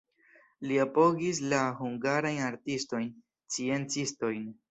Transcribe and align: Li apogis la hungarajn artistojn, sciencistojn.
Li 0.69 0.77
apogis 0.85 1.41
la 1.51 1.59
hungarajn 1.83 2.41
artistojn, 2.47 3.07
sciencistojn. 3.57 4.51